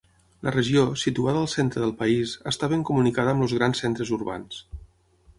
La 0.45 0.51
regió, 0.53 0.83
situada 1.01 1.41
al 1.41 1.49
centre 1.51 1.83
del 1.83 1.93
país, 1.99 2.33
està 2.51 2.69
ben 2.71 2.81
comunicada 2.91 3.35
amb 3.35 3.45
els 3.49 3.53
grans 3.59 3.83
centres 3.85 4.13
urbans. 4.19 4.63